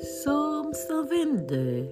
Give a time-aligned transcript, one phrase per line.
[0.00, 1.88] 122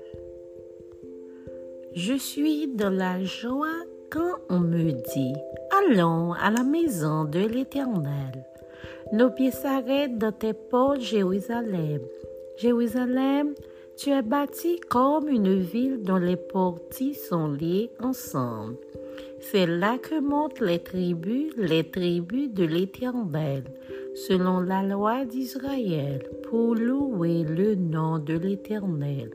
[1.92, 5.34] Je suis dans la joie quand on me dit
[5.72, 8.44] Allons à la maison de l'Éternel.
[9.12, 12.00] Nos pieds s'arrêtent dans tes portes, Jérusalem.
[12.56, 13.54] Jérusalem,
[13.96, 18.76] tu es bâti comme une ville dont les portiques sont liés ensemble.
[19.40, 23.64] C'est là que montent les tribus, les tribus de l'Éternel,
[24.16, 29.30] selon la loi d'Israël, pour louer le nom de l'Éternel.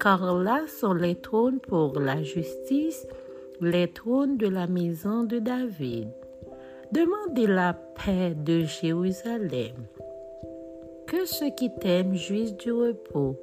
[0.00, 3.06] Car là sont les trônes pour la justice,
[3.60, 6.08] les trônes de la maison de David.
[6.92, 9.74] Demandez la paix de Jérusalem.
[11.06, 13.36] Que ceux qui t'aiment jouissent du repos,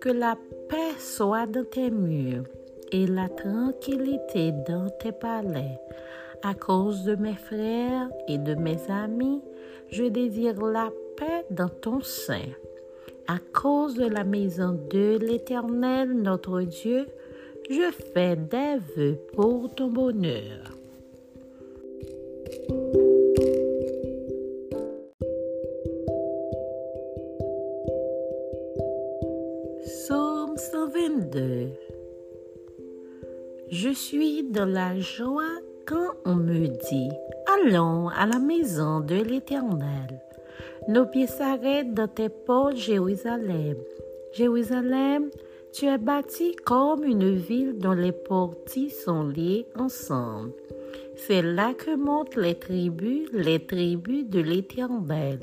[0.00, 0.36] que la
[0.68, 2.44] paix soit dans tes murs
[2.92, 5.78] et la tranquillité dans tes palais.
[6.44, 9.40] À cause de mes frères et de mes amis,
[9.90, 12.48] je désire la paix dans ton sein.
[13.28, 17.06] À cause de la maison de l'Éternel, notre Dieu,
[17.70, 20.76] je fais des vœux pour ton bonheur.
[29.84, 31.68] Psaume 122
[33.72, 37.10] je suis dans la joie quand on me dit
[37.46, 40.20] Allons à la maison de l'Éternel.
[40.88, 43.76] Nos pieds s'arrêtent dans tes portes, Jérusalem.
[44.32, 45.30] Jérusalem,
[45.72, 50.52] tu es bâti comme une ville dont les portiques sont liés ensemble.
[51.16, 55.40] C'est là que montent les tribus, les tribus de l'Éternel,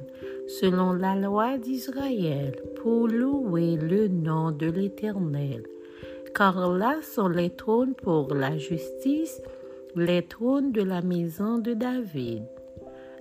[0.60, 5.64] selon la loi d'Israël, pour louer le nom de l'Éternel
[6.40, 9.42] car là sont les trônes pour la justice,
[9.96, 12.44] les trônes de la maison de David.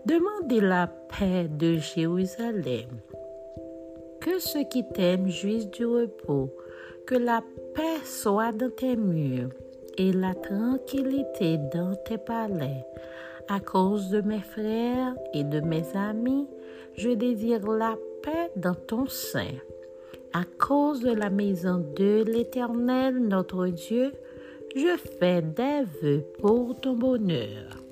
[0.07, 2.89] Demandez la paix de Jérusalem.
[4.21, 6.51] Que ceux qui t'aiment jouissent du repos,
[7.07, 7.43] que la
[7.75, 9.51] paix soit dans tes murs
[9.97, 12.84] et la tranquillité dans tes palais.
[13.49, 16.47] À cause de mes frères et de mes amis,
[16.95, 19.55] je désire la paix dans ton sein.
[20.34, 24.12] À cause de la maison de l'Éternel, notre Dieu,
[24.75, 27.88] je fais des vœux pour ton bonheur.